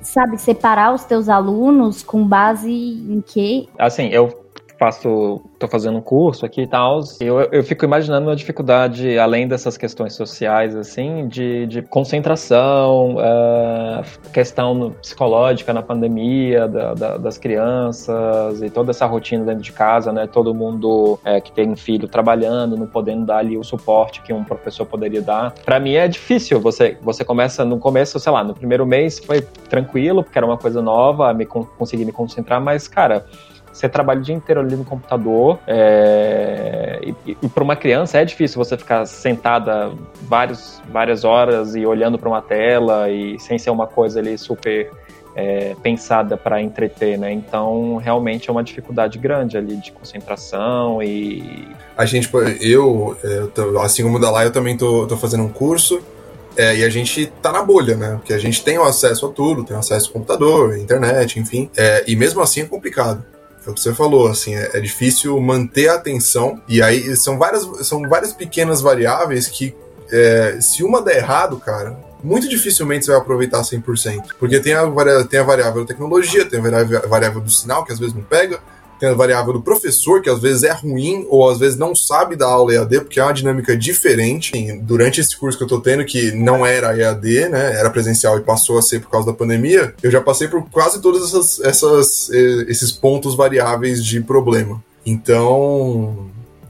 [0.02, 3.68] sabe, separar os teus alunos com base em quê?
[3.78, 4.45] Assim, eu
[4.78, 9.48] faço, tô fazendo um curso aqui e tal, eu, eu fico imaginando uma dificuldade, além
[9.48, 17.38] dessas questões sociais, assim, de, de concentração, uh, questão psicológica na pandemia da, da, das
[17.38, 20.28] crianças e toda essa rotina dentro de casa, né?
[20.28, 24.44] Todo mundo é, que tem filho trabalhando, não podendo dar ali o suporte que um
[24.44, 25.54] professor poderia dar.
[25.66, 29.42] Para mim é difícil, você, você começa no começo, sei lá, no primeiro mês foi
[29.42, 33.26] tranquilo, porque era uma coisa nova, me, consegui me concentrar, mas, cara,
[33.76, 35.60] você trabalha o dia inteiro ali no computador.
[35.68, 37.00] É...
[37.04, 42.18] E, e para uma criança é difícil você ficar sentada vários, várias horas e olhando
[42.18, 44.90] para uma tela e sem ser uma coisa ali super
[45.36, 47.34] é, pensada para entreter, né?
[47.34, 51.68] Então, realmente é uma dificuldade grande ali de concentração e.
[51.98, 52.30] A gente,
[52.62, 56.02] eu, eu assim como o Dalai, eu também tô, tô fazendo um curso
[56.56, 58.16] é, e a gente tá na bolha, né?
[58.16, 61.70] Porque a gente tem o acesso a tudo, tem acesso ao computador, internet, enfim.
[61.76, 63.35] É, e mesmo assim é complicado.
[63.66, 66.62] É o que você falou, assim, é, é, difícil manter a atenção.
[66.68, 69.76] E aí são várias, são várias pequenas variáveis que,
[70.12, 74.36] é, se uma der errado, cara, muito dificilmente você vai aproveitar 100%.
[74.40, 74.84] Porque tem a,
[75.30, 78.60] tem a variável da tecnologia, tem a variável do sinal, que às vezes não pega,
[79.00, 82.36] tem a variável do professor, que às vezes é ruim ou às vezes não sabe
[82.36, 84.52] da aula EAD, porque é uma dinâmica diferente.
[84.82, 88.42] Durante esse curso que eu tô tendo, que não era EAD, né, era presencial e
[88.42, 92.30] passou a ser por causa da pandemia, eu já passei por quase todos essas, essas,
[92.32, 94.84] eh, esses pontos variáveis de problema.
[95.06, 96.30] Então,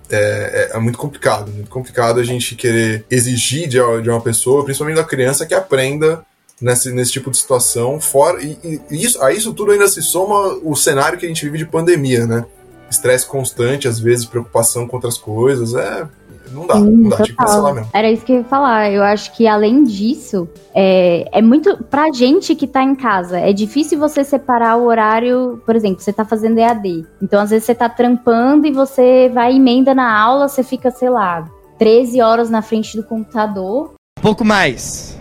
[0.09, 4.63] é, é, é, muito complicado, muito complicado a gente querer exigir de, de uma pessoa,
[4.63, 6.23] principalmente da criança, que aprenda
[6.61, 7.99] nesse, nesse tipo de situação.
[7.99, 11.43] Fora, e, e, isso, a isso tudo ainda se soma o cenário que a gente
[11.45, 12.45] vive de pandemia, né?
[12.89, 15.73] Estresse constante, às vezes preocupação com outras coisas.
[15.73, 16.07] É,
[16.51, 17.89] não dá, Sim, não dá, tipo mesmo.
[17.91, 18.91] Era isso que eu ia falar.
[18.91, 21.83] Eu acho que além disso, é, é muito.
[21.85, 25.61] Pra gente que tá em casa, é difícil você separar o horário.
[25.65, 27.05] Por exemplo, você tá fazendo EAD.
[27.21, 31.09] Então, às vezes, você tá trampando e você vai emenda na aula, você fica, sei
[31.09, 31.45] lá,
[31.79, 33.93] 13 horas na frente do computador.
[34.21, 35.17] Pouco mais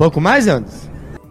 [0.00, 0.88] pouco mais, Anderson?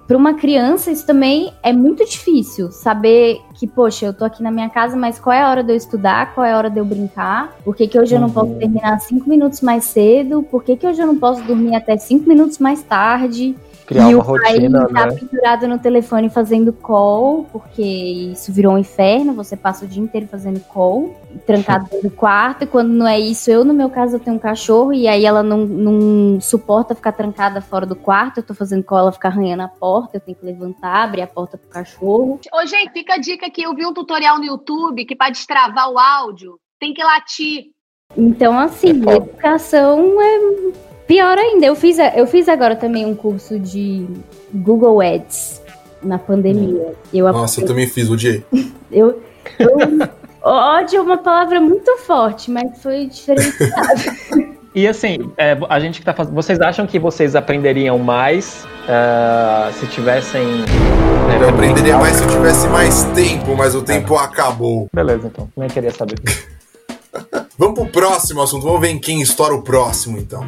[0.07, 2.71] Para uma criança, isso também é muito difícil.
[2.71, 5.71] Saber que, poxa, eu tô aqui na minha casa, mas qual é a hora de
[5.71, 6.35] eu estudar?
[6.35, 7.55] Qual é a hora de eu brincar?
[7.63, 8.59] Por que, que hoje eu não posso uhum.
[8.59, 10.43] terminar cinco minutos mais cedo?
[10.43, 13.55] Por que, que hoje eu não posso dormir até cinco minutos mais tarde?
[13.89, 15.15] Criar e uma rotina, tá né?
[15.15, 20.27] pendurado no telefone fazendo call, porque isso virou um inferno, você passa o dia inteiro
[20.27, 24.15] fazendo call, trancado dentro do quarto, e quando não é isso, eu no meu caso
[24.15, 28.37] eu tenho um cachorro, e aí ela não, não suporta ficar trancada fora do quarto,
[28.37, 31.27] eu tô fazendo call, ela fica arranhando a porta, eu tenho que levantar, abrir a
[31.27, 32.39] porta pro cachorro.
[32.53, 35.89] Ô, gente, fica a dica que eu vi um tutorial no YouTube que para destravar
[35.89, 37.71] o áudio, tem que latir
[38.15, 41.65] Então, assim, É educação é pior ainda.
[41.65, 44.05] Eu fiz, eu fiz agora também um curso de
[44.53, 45.59] Google Ads
[46.03, 46.93] na pandemia.
[47.11, 48.45] Eu, Nossa, eu também fiz, odiei.
[48.91, 49.19] eu,
[49.57, 50.07] eu
[50.43, 54.59] ódio é uma palavra muito forte, mas foi diferenciado.
[54.75, 56.35] E assim, é, a gente que tá fazendo.
[56.35, 60.45] Vocês acham que vocês aprenderiam mais é, se tivessem.
[60.45, 64.87] né, Eu aprenderia mais se eu tivesse mais tempo, mas o tempo acabou.
[64.93, 65.49] Beleza, então.
[65.57, 66.17] Nem queria saber.
[67.57, 68.63] Vamos pro próximo assunto.
[68.63, 70.45] Vamos ver em quem estoura o próximo, então.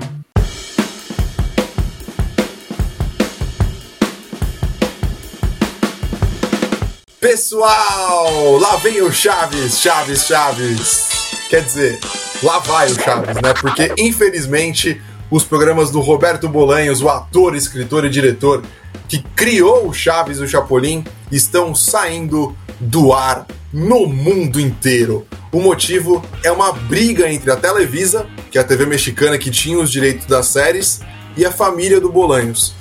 [7.22, 11.10] Pessoal, lá vem o Chaves, Chaves, Chaves.
[11.52, 12.00] Quer dizer,
[12.42, 13.54] lá vai o Chaves, né?
[13.62, 18.64] Porque infelizmente os programas do Roberto Bolanhos, o ator, escritor e diretor
[19.08, 25.28] que criou o Chaves e o Chapolin, estão saindo do ar no mundo inteiro.
[25.52, 29.78] O motivo é uma briga entre a Televisa, que é a TV mexicana que tinha
[29.78, 31.02] os direitos das séries,
[31.38, 32.74] e a família do Bolanhos.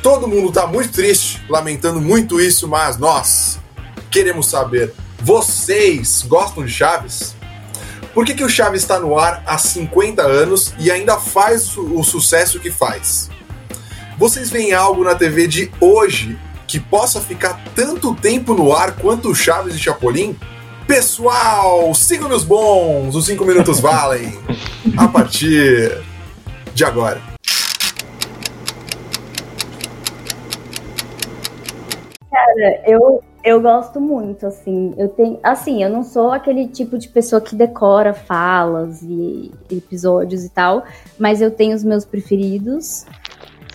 [0.00, 3.59] Todo mundo tá muito triste, lamentando muito isso, mas nós
[4.10, 7.36] queremos saber: vocês gostam de Chaves?
[8.12, 12.02] Por que, que o Chaves está no ar há 50 anos e ainda faz o
[12.02, 13.30] sucesso que faz?
[14.18, 19.30] Vocês veem algo na TV de hoje que possa ficar tanto tempo no ar quanto
[19.30, 20.36] o Chaves e Chapolin?
[20.86, 24.36] Pessoal, sigam meus bons, os 5 minutos valem.
[24.96, 26.02] A partir
[26.74, 27.22] de agora.
[32.30, 34.92] Cara, eu, eu gosto muito, assim.
[34.96, 35.38] Eu tenho.
[35.42, 40.84] Assim, eu não sou aquele tipo de pessoa que decora falas e episódios e tal,
[41.18, 43.06] mas eu tenho os meus preferidos.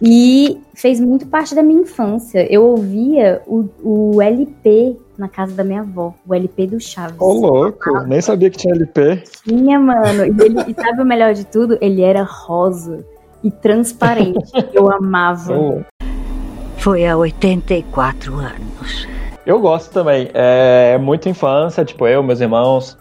[0.01, 2.45] E fez muito parte da minha infância.
[2.51, 7.15] Eu ouvia o, o LP na casa da minha avó, o LP do Chaves.
[7.19, 9.23] Ô, louco, nem sabia que tinha LP.
[9.45, 10.25] Tinha, mano.
[10.25, 11.77] E, ele, e sabe o melhor de tudo?
[11.79, 13.05] Ele era rosa
[13.41, 14.51] e transparente.
[14.73, 15.85] Eu amava.
[16.77, 19.14] Foi há 84 anos.
[19.45, 20.29] Eu gosto também.
[20.33, 22.97] É muito infância, tipo, eu, meus irmãos,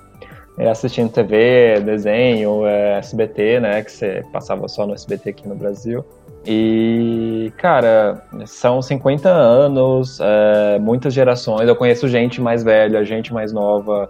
[0.59, 3.83] é, assistindo TV, desenho, é, SBT, né?
[3.83, 6.04] Que você passava só no SBT aqui no Brasil.
[6.46, 11.66] E, cara, são 50 anos, é, muitas gerações.
[11.66, 14.09] Eu conheço gente mais velha, gente mais nova.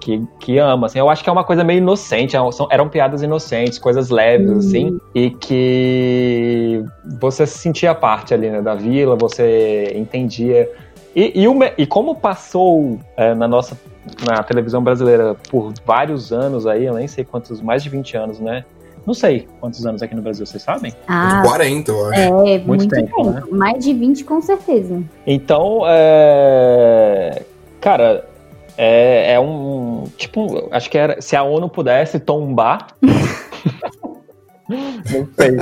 [0.00, 2.86] Que, que ama, assim, eu acho que é uma coisa meio inocente, é- são- eram
[2.86, 6.84] piadas inocentes, coisas leves, assim, e que
[7.18, 10.70] você se sentia parte ali, né, da vila, você entendia
[11.16, 13.74] e, e, o e como passou é, na nossa
[14.24, 18.38] na televisão brasileira por vários anos aí, eu nem sei quantos, mais de 20 anos,
[18.38, 18.64] né?
[19.06, 20.92] Não sei quantos anos aqui no Brasil, vocês sabem?
[21.08, 22.20] Ah, 40, eu acho.
[22.20, 23.30] é, Muito muito, tempo, tempo.
[23.30, 23.42] né?
[23.50, 25.02] Mais de 20, com certeza.
[25.26, 27.42] Então, é...
[27.80, 28.28] cara,
[28.76, 30.04] é, é um.
[30.16, 31.22] Tipo, acho que era.
[31.22, 32.88] Se a ONU pudesse tombar.
[34.68, 35.56] Não sei.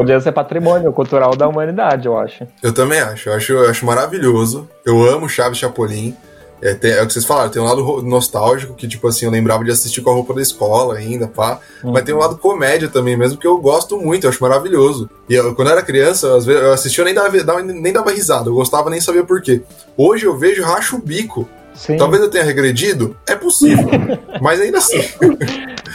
[0.00, 2.46] Podia ser patrimônio cultural da humanidade, eu acho.
[2.62, 3.28] Eu também acho.
[3.28, 4.66] Eu acho, eu acho maravilhoso.
[4.82, 6.16] Eu amo Chaves Chapolin.
[6.62, 9.30] É, tem- é o que vocês falaram, tem um lado nostálgico, que, tipo assim, eu
[9.30, 11.58] lembrava de assistir com a roupa da escola ainda, pá.
[11.84, 15.08] Mas tem um lado comédia também mesmo, que eu gosto muito, eu acho maravilhoso.
[15.28, 17.92] E eu, quando eu era criança, às vezes eu assistia, eu nem dava, dava- nem
[17.92, 19.60] dava risada, eu gostava, nem sabia por quê.
[19.98, 21.46] Hoje eu vejo, racho o bico.
[21.74, 21.96] Sim.
[21.96, 23.88] Talvez eu tenha regredido, é possível.
[24.40, 24.98] mas ainda assim.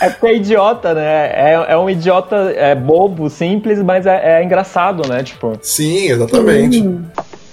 [0.01, 1.27] É porque é idiota, né?
[1.27, 5.23] É, é um idiota é bobo, simples, mas é, é engraçado, né?
[5.23, 5.57] Tipo.
[5.61, 6.83] Sim, exatamente.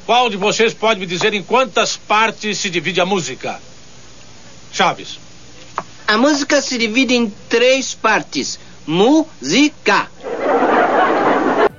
[0.07, 3.61] Qual de vocês pode me dizer em quantas partes se divide a música?
[4.73, 5.19] Chaves.
[6.07, 8.59] A música se divide em três partes.
[8.87, 10.09] Música.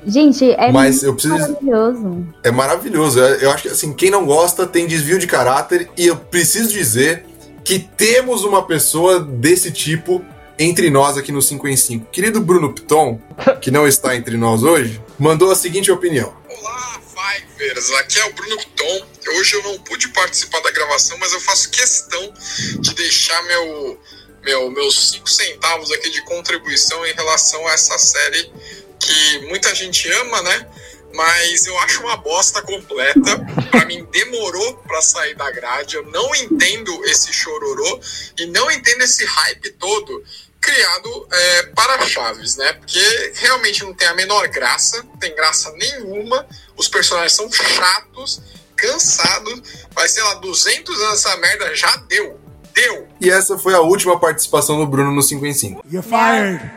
[0.05, 2.27] Gente, é Mas muito eu preciso- maravilhoso.
[2.43, 3.19] É maravilhoso.
[3.19, 7.25] Eu acho que assim, quem não gosta tem desvio de caráter e eu preciso dizer
[7.63, 10.23] que temos uma pessoa desse tipo
[10.59, 12.05] entre nós aqui no 5 em 5.
[12.11, 13.19] Querido Bruno Piton,
[13.61, 16.33] que não está entre nós hoje, mandou a seguinte opinião.
[17.57, 19.05] Fivers, aqui é o Bruno Piton.
[19.39, 22.31] Hoje eu não pude participar da gravação, mas eu faço questão
[22.79, 23.99] de deixar meu,
[24.43, 28.51] meu, meus cinco centavos aqui de contribuição em relação a essa série
[29.03, 30.67] que muita gente ama, né?
[31.13, 33.39] Mas eu acho uma bosta completa.
[33.69, 35.95] Pra mim, demorou pra sair da grade.
[35.95, 37.99] Eu não entendo esse chororô
[38.37, 40.23] e não entendo esse hype todo
[40.59, 42.73] criado é, para Chaves, né?
[42.73, 46.47] Porque realmente não tem a menor graça, não tem graça nenhuma.
[46.77, 48.41] Os personagens são chatos,
[48.75, 49.61] cansados.
[49.91, 52.39] Vai ser lá 200 anos essa merda já deu.
[52.73, 53.07] Deu.
[53.21, 55.85] E essa foi a última participação do Bruno no 5 em 5.
[55.91, 56.71] You're fired.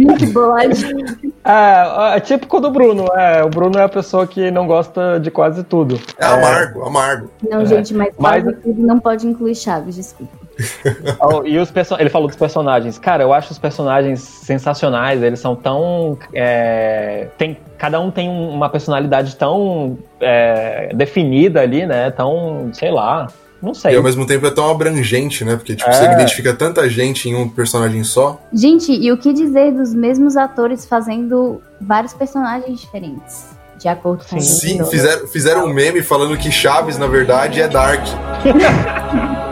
[0.00, 1.06] Gente, boladinho.
[1.44, 3.06] É, é típico do Bruno.
[3.16, 5.98] É, o Bruno é a pessoa que não gosta de quase tudo.
[6.18, 7.30] É amargo, amargo.
[7.48, 7.66] Não, É.
[7.66, 10.32] gente, mas Mas- quase tudo não pode incluir Chaves, desculpa.
[11.22, 12.98] Oh, e os perso- ele falou dos personagens.
[12.98, 15.22] Cara, eu acho os personagens sensacionais.
[15.22, 16.18] Eles são tão.
[16.34, 22.10] é, tem, cada um tem um- uma personalidade tão é, definida ali, né?
[22.10, 23.28] Tão, sei lá.
[23.62, 23.92] Não sei.
[23.92, 25.56] E ao mesmo tempo é tão abrangente, né?
[25.56, 26.12] Porque tipo, você É.
[26.14, 28.40] identifica tanta gente em um personagem só.
[28.52, 33.46] Gente, e o que dizer dos mesmos atores fazendo vários personagens diferentes?
[33.78, 38.02] De acordo com Sim, fizeram, fizeram um meme falando que Chaves, na verdade, é Dark.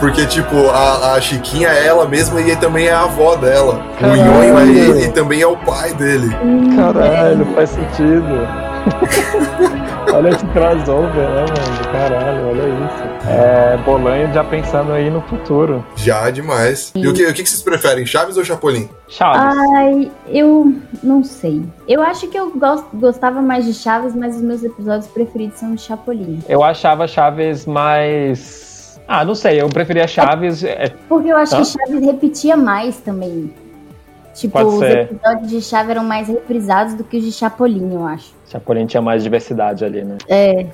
[0.00, 3.80] Porque, tipo, a, a Chiquinha é ela mesma e também é a avó dela.
[4.00, 6.28] O Nhonho é ele e também é o pai dele.
[6.74, 8.71] Caralho, faz sentido.
[10.12, 11.92] olha esse crossover, né, mano?
[11.92, 13.28] Caralho, olha isso.
[13.28, 15.84] É, Bolanho já pensando aí no futuro.
[15.96, 16.90] Já demais.
[16.94, 18.88] E o que, o que vocês preferem, Chaves ou Chapolin?
[19.08, 19.40] Chaves.
[19.76, 21.62] Ai, eu não sei.
[21.88, 22.52] Eu acho que eu
[22.94, 26.40] gostava mais de Chaves, mas os meus episódios preferidos são de Chapolin.
[26.48, 29.00] Eu achava Chaves mais.
[29.08, 30.62] Ah, não sei, eu preferia Chaves.
[30.64, 31.58] é, Porque eu acho Hã?
[31.58, 33.52] que Chaves repetia mais também.
[34.34, 34.98] Tipo, Pode os ser.
[35.12, 38.32] episódios de Chaves eram mais reprisados do que os de Chapolin, eu acho.
[38.48, 40.16] Chapolin tinha mais diversidade ali, né?
[40.28, 40.66] É.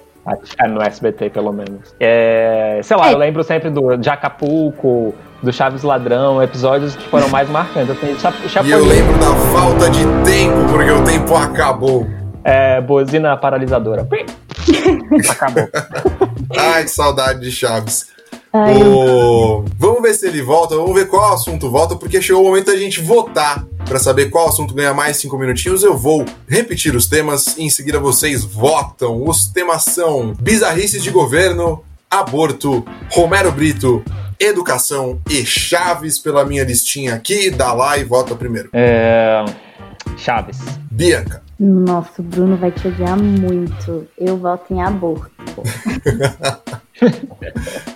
[0.62, 1.94] É, no SBT, pelo menos.
[1.98, 3.14] É, sei lá, É.
[3.14, 7.88] eu lembro sempre do de Acapulco, do Chaves Ladrão, episódios que foram mais marcantes.
[7.88, 12.06] Eu tenho Cha- E Chapolin, eu lembro da falta de tempo, porque o tempo acabou.
[12.44, 14.06] é, buzina paralisadora.
[15.30, 15.68] Acabou.
[16.56, 18.06] Ai, que saudade de Chaves.
[18.64, 22.46] Ai, O- Vamos ver se ele volta, vamos ver qual assunto volta, porque chegou o
[22.46, 25.82] momento da gente votar Pra saber qual assunto ganha mais cinco minutinhos.
[25.82, 29.26] Eu vou repetir os temas e em seguida vocês votam.
[29.26, 34.04] Os temas são bizarrices de governo, aborto, Romero Brito,
[34.38, 37.48] educação e Chaves pela minha listinha aqui.
[37.48, 38.68] Dá lá e vota primeiro.
[38.74, 39.42] É,
[40.18, 40.58] Chaves.
[40.90, 41.42] Bianca.
[41.58, 44.06] Nossa, o Bruno vai te odiar muito.
[44.18, 45.30] Eu voto em aborto.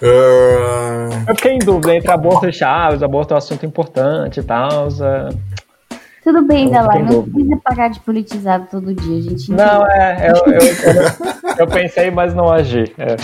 [0.02, 3.02] Ah, Eu fiquei em dúvida entre aborto e Chaves.
[3.02, 4.88] Aborto é um assunto importante e tal.
[6.24, 9.50] Tudo bem, Dalai, não precisa pagar de politizado todo dia, gente.
[9.50, 10.30] Não, é.
[10.30, 10.60] Eu, eu,
[11.58, 12.92] eu, pensei, mas não agi.
[12.96, 13.16] é.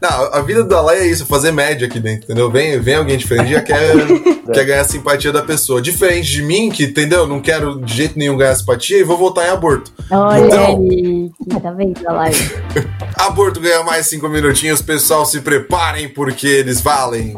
[0.00, 2.48] Não, a vida do Dalai é isso, fazer média aqui dentro, entendeu?
[2.50, 3.92] Vem, vem alguém diferente e já quer,
[4.54, 5.82] quer ganhar a simpatia da pessoa.
[5.82, 7.26] Diferente de mim, que, entendeu?
[7.26, 9.92] Não quero de jeito nenhum ganhar simpatia e vou votar em aborto.
[10.10, 12.30] Olha Então- aí, tá vendo, Dalai?
[13.18, 17.36] Aborto ganha mais cinco minutinhos, pessoal, se preparem porque eles valem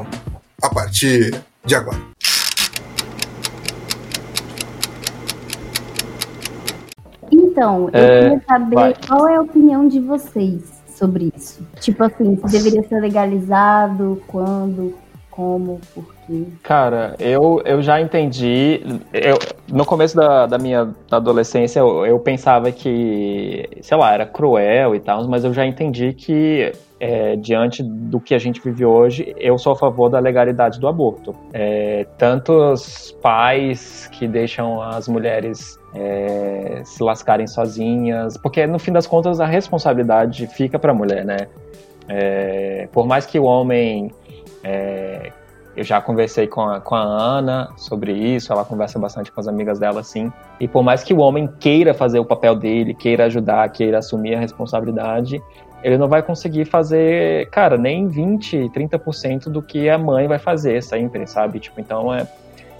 [0.63, 1.99] a partir de agora.
[7.57, 8.95] Então, eu É, queria saber vai.
[9.09, 11.67] qual é a opinião de vocês sobre isso.
[11.81, 14.95] Tipo assim, se deveria ser legalizado, quando,
[15.31, 16.45] como, por quê?
[16.63, 18.83] Cara, eu, eu já entendi.
[19.11, 19.39] Eu,
[19.73, 25.01] no começo da, da minha adolescência, eu, eu pensava que, sei lá, era cruel e
[25.01, 29.59] tal, mas eu já entendi que, é, diante do que a gente vive hoje, eu
[29.59, 31.35] sou a favor da legalidade do aborto.
[31.53, 39.07] É, tantos pais que deixam as mulheres é, se lascarem sozinhas, porque no fim das
[39.07, 41.49] contas a responsabilidade fica para a mulher, né?
[42.09, 44.11] É, por mais que o homem
[44.63, 45.33] é,
[45.77, 49.47] eu já conversei com a, com a Ana sobre isso, ela conversa bastante com as
[49.47, 50.33] amigas dela, assim.
[50.59, 54.35] E por mais que o homem queira fazer o papel dele, queira ajudar, queira assumir
[54.35, 55.43] a responsabilidade,
[55.83, 60.83] ele não vai conseguir fazer, cara, nem 20, 30% do que a mãe vai fazer
[60.83, 61.61] sempre, sabe?
[61.61, 62.27] Tipo, então é.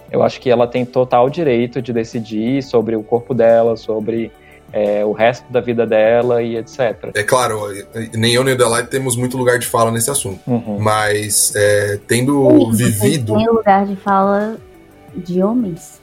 [0.09, 4.31] Eu acho que ela tem total direito de decidir sobre o corpo dela, sobre
[4.71, 7.11] é, o resto da vida dela e etc.
[7.13, 7.61] É claro,
[8.13, 10.39] nem eu nem o Dalai temos muito lugar de fala nesse assunto.
[10.47, 10.77] Uhum.
[10.79, 13.35] Mas é, tendo Vocês vivido.
[13.35, 14.57] têm lugar de fala
[15.15, 16.01] de homens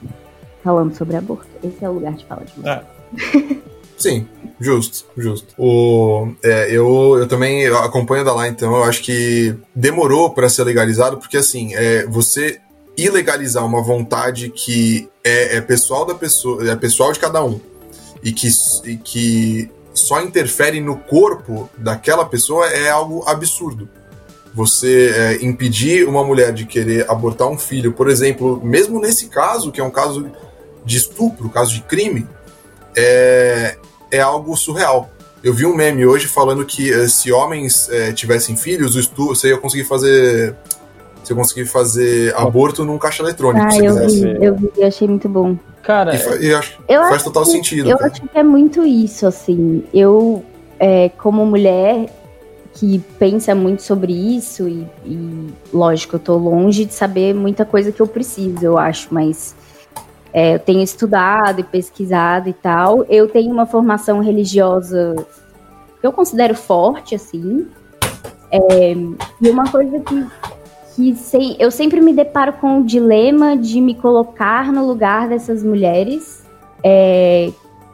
[0.63, 1.47] falando sobre aborto.
[1.63, 3.57] Esse é o lugar de fala de vocês.
[3.97, 4.27] Sim,
[4.59, 5.53] justo, justo.
[5.57, 10.63] O, é, eu, eu também acompanho da lá, então eu acho que demorou para ser
[10.63, 12.59] legalizado, porque assim, é, você
[12.97, 17.59] ilegalizar uma vontade que é, é pessoal da pessoa, é pessoal de cada um,
[18.23, 18.47] e que,
[18.85, 23.89] e que só interfere no corpo daquela pessoa é algo absurdo.
[24.53, 29.71] Você é, impedir uma mulher de querer abortar um filho, por exemplo, mesmo nesse caso,
[29.71, 30.31] que é um caso
[30.85, 32.25] de estupro, caso de crime,
[32.95, 33.77] é,
[34.15, 35.09] é algo surreal.
[35.43, 39.27] Eu vi um meme hoje falando que eh, se homens eh, tivessem filhos, o estu
[39.27, 40.55] você ia conseguir fazer.
[41.23, 44.21] Você ia conseguir fazer aborto num caixa eletrônico, Ah, se eu quisesse.
[44.21, 45.57] vi, eu vi, eu achei muito bom.
[45.83, 47.89] Cara, E, fa- e acho, Eu faz acho total que- sentido.
[47.89, 48.11] Eu cara.
[48.11, 49.83] acho que é muito isso, assim.
[49.93, 50.43] Eu,
[50.79, 52.07] é, como mulher
[52.73, 57.91] que pensa muito sobre isso, e, e, lógico, eu tô longe de saber muita coisa
[57.91, 59.55] que eu preciso, eu acho, mas
[60.35, 63.05] é, eu tenho estudado e pesquisado e tal.
[63.05, 65.15] Eu tenho uma formação religiosa
[66.01, 67.65] que eu considero forte, assim.
[68.51, 68.91] É,
[69.41, 70.27] e uma coisa que
[70.93, 75.63] que sem, eu sempre me deparo com o dilema de me colocar no lugar dessas
[75.63, 76.45] mulheres.
[76.83, 77.51] É,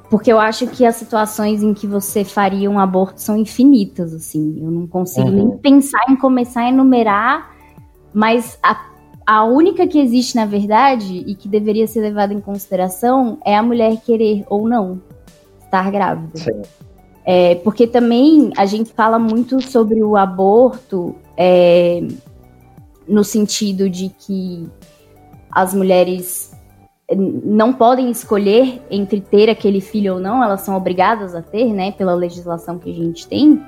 [0.10, 4.60] porque eu acho que as situações em que você faria um aborto são infinitas, assim.
[4.64, 5.36] Eu não consigo Uhum.
[5.36, 7.52] nem pensar em começar a enumerar,
[8.14, 8.91] mas a,
[9.32, 13.64] a única que existe, na verdade, e que deveria ser levada em consideração é a
[13.64, 15.02] mulher querer ou não
[15.64, 16.38] estar grávida.
[16.38, 16.62] Sim.
[17.24, 22.06] É, porque também a gente fala muito sobre o aborto é,
[23.08, 24.68] no sentido de que
[25.50, 26.52] as mulheres
[27.16, 31.94] não podem escolher entre ter aquele filho ou não, elas são obrigadas a ter, né,
[31.94, 33.64] pela legislação que a gente tem.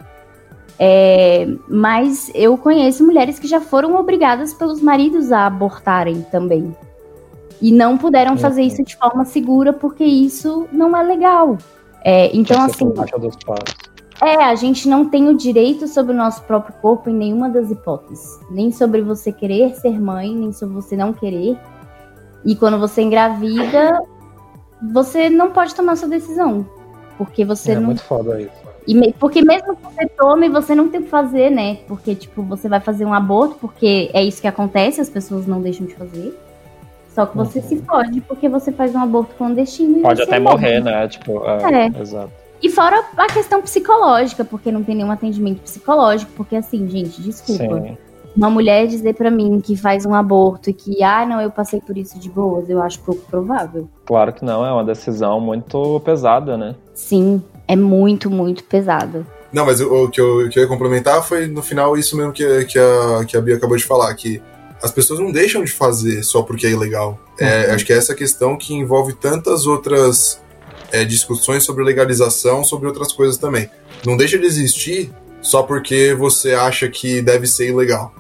[0.80, 6.76] É, mas eu conheço mulheres que já foram obrigadas pelos maridos a abortarem também.
[7.62, 11.58] E não puderam fazer isso de forma segura porque isso não é legal.
[12.04, 12.94] É, então, ser assim,
[14.22, 17.72] é, a gente não tem o direito sobre o nosso próprio corpo em nenhuma das
[17.72, 18.40] hipóteses.
[18.50, 21.58] Nem sobre você querer ser mãe, nem sobre você não querer.
[22.46, 24.02] E quando você engravida,
[24.92, 26.66] você não pode tomar sua decisão.
[27.18, 27.84] Porque você É não.
[27.84, 28.63] muito foda isso.
[28.88, 31.78] E Porque mesmo que você tome, você não tem o que fazer, né?
[31.88, 35.62] Porque, tipo, você vai fazer um aborto, porque é isso que acontece, as pessoas não
[35.62, 36.38] deixam de fazer.
[37.14, 40.02] Só que você se fode porque você faz um aborto clandestino.
[40.02, 40.56] Pode até morre.
[40.56, 41.08] morrer, né?
[41.08, 42.02] Tipo, é, É.
[42.02, 42.32] exato.
[42.62, 47.82] E fora a questão psicológica, porque não tem nenhum atendimento psicológico, porque assim, gente, desculpa.
[47.82, 47.98] Sim.
[48.36, 51.80] Uma mulher dizer pra mim que faz um aborto e que, ah, não, eu passei
[51.80, 53.88] por isso de boas, eu acho pouco provável.
[54.06, 56.76] Claro que não, é uma decisão muito pesada, né?
[56.94, 59.26] Sim, é muito, muito pesada.
[59.52, 62.18] Não, mas o, o que, eu, o que eu ia complementar foi no final isso
[62.18, 64.42] mesmo que, que, a, que a Bia acabou de falar, que
[64.82, 67.20] as pessoas não deixam de fazer só porque é ilegal.
[67.40, 67.76] É, Uhum.
[67.76, 70.42] Acho que é essa questão que envolve tantas outras
[70.92, 73.70] é, discussões sobre legalização, sobre outras coisas também.
[74.06, 75.12] Não deixa de existir
[75.42, 78.14] só porque você acha que deve ser ilegal.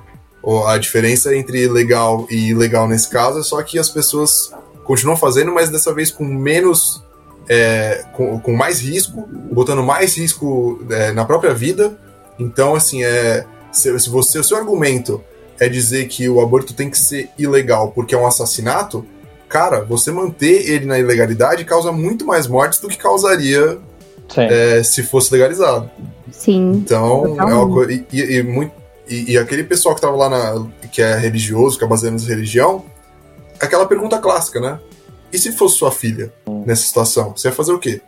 [0.67, 4.51] A diferença entre legal e ilegal nesse caso é só que as pessoas
[4.83, 7.01] continuam fazendo, mas dessa vez com menos
[7.47, 11.97] é, com, com mais risco, botando mais risco é, na própria vida.
[12.37, 15.23] Então, assim, é, se, se você, o seu argumento
[15.59, 19.05] é dizer que o aborto tem que ser ilegal porque é um assassinato,
[19.47, 23.77] cara, você manter ele na ilegalidade causa muito mais mortes do que causaria
[24.51, 25.89] é, se fosse legalizado.
[26.31, 26.71] Sim.
[26.83, 27.91] Então, é uma coisa.
[27.93, 28.82] E, e- e muito-
[29.13, 30.65] e- e aquele pessoal que tava lá na.
[30.91, 32.83] que é religioso, que é baseado nessa religião,
[33.59, 34.79] aquela pergunta clássica, né?
[35.31, 36.31] E se fosse sua filha
[36.65, 37.33] nessa situação?
[37.35, 38.01] Você ia fazer o quê?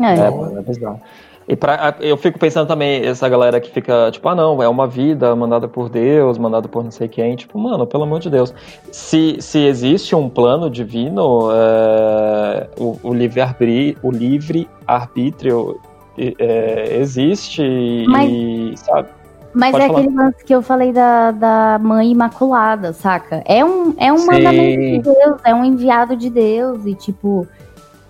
[0.00, 0.14] É.
[0.14, 1.00] É, mano, é bizarro.
[1.48, 4.86] E pra, eu fico pensando também, essa galera que fica, tipo, ah não, é uma
[4.86, 8.54] vida mandada por Deus, mandada por não sei quem, tipo, mano, pelo amor de Deus.
[8.92, 15.80] Se, se existe um plano divino, é, o, o livre-arbítrio, o livre arbítrio
[16.16, 19.08] é, existe e, sabe?
[19.54, 19.98] Mas Pode é falar.
[20.00, 23.42] aquele lance que eu falei da, da mãe imaculada, saca?
[23.44, 24.26] É um, é um Sim.
[24.26, 27.46] mandamento de Deus, é um enviado de Deus, e tipo.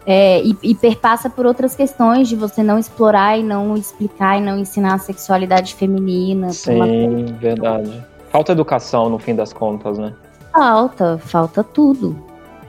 [0.06, 4.40] é, e, e perpassa por outras questões de você não explorar e não explicar e
[4.40, 6.50] não ensinar a sexualidade feminina.
[6.50, 8.02] Sim, verdade.
[8.30, 10.12] Falta educação no fim das contas, né?
[10.52, 12.16] Falta, falta tudo.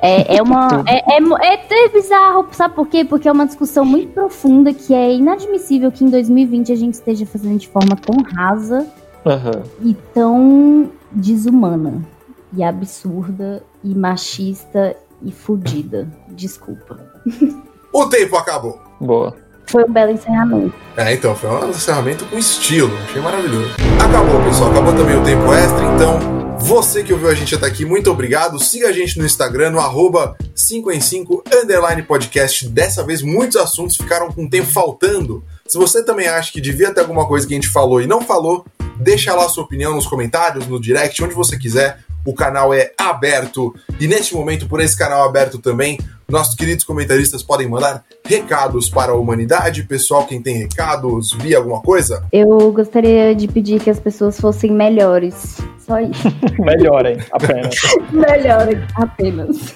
[0.05, 0.83] É, é uma.
[0.85, 3.05] É, é, mo- é até bizarro, sabe por quê?
[3.05, 7.25] Porque é uma discussão muito profunda que é inadmissível que em 2020 a gente esteja
[7.25, 8.85] fazendo de forma tão rasa
[9.25, 9.63] Aham.
[9.81, 12.01] e tão desumana
[12.55, 14.93] e absurda e machista
[15.23, 16.07] e fudida.
[16.29, 16.99] Desculpa.
[17.93, 18.77] O tempo acabou.
[18.99, 19.33] Boa.
[19.67, 20.73] Foi um belo encerramento.
[20.97, 22.91] É, então, foi um encerramento com estilo.
[23.05, 23.69] Achei maravilhoso.
[24.03, 24.71] Acabou, pessoal.
[24.71, 25.83] Acabou também o tempo extra.
[25.95, 28.57] Então, você que ouviu a gente até aqui, muito obrigado.
[28.57, 32.69] Siga a gente no Instagram, no arroba 5 em 5 underline podcast.
[32.69, 35.43] Dessa vez, muitos assuntos ficaram com tempo faltando.
[35.67, 38.21] Se você também acha que devia ter alguma coisa que a gente falou e não
[38.21, 38.65] falou,
[38.97, 41.99] deixa lá sua opinião nos comentários, no direct, onde você quiser.
[42.25, 43.73] O canal é aberto.
[43.99, 45.97] E neste momento, por esse canal aberto também,
[46.29, 49.83] nossos queridos comentaristas podem mandar recados para a humanidade.
[49.83, 52.25] Pessoal, quem tem recados, via alguma coisa?
[52.31, 55.57] Eu gostaria de pedir que as pessoas fossem melhores.
[55.79, 56.27] Só isso.
[56.59, 57.75] Melhorem, apenas.
[58.11, 59.75] melhores, apenas.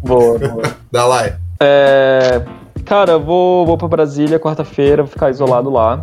[0.00, 0.76] Boa, boa.
[0.90, 1.38] Dá lá.
[1.60, 2.42] É,
[2.84, 6.00] cara, eu vou, vou pra Brasília quarta-feira, vou ficar isolado lá.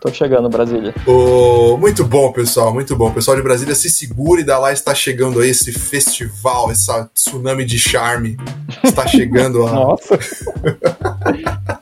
[0.00, 0.94] Tô chegando, Brasília.
[1.06, 3.12] Ô, muito bom, pessoal, muito bom.
[3.12, 7.78] Pessoal de Brasília, se segure, da lá está chegando aí esse festival, essa tsunami de
[7.78, 8.38] charme.
[8.82, 9.72] Está chegando a.
[9.72, 10.18] Nossa!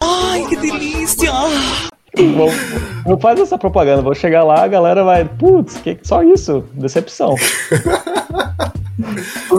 [0.00, 1.30] Ai, que delícia!
[2.34, 2.50] Vou,
[3.06, 7.36] não faz essa propaganda, vou chegar lá, a galera vai, putz, que, só isso, decepção.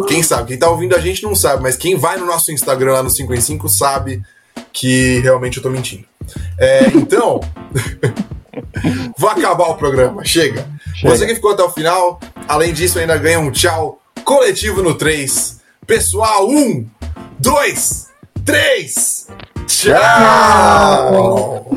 [0.07, 0.49] Quem sabe?
[0.49, 3.10] Quem tá ouvindo a gente não sabe, mas quem vai no nosso Instagram lá no
[3.10, 4.22] 5 em 5 sabe
[4.74, 6.03] que realmente eu tô mentindo.
[6.57, 7.39] É, então,
[9.18, 10.68] vou acabar o programa, chega.
[10.95, 11.16] Chega.
[11.16, 15.60] Você que ficou até o final, Além disso, ainda ganha um tchau coletivo no 3.
[15.86, 16.84] Pessoal, um,
[17.38, 18.07] dois,
[18.43, 19.28] três,
[19.68, 21.70] tchau!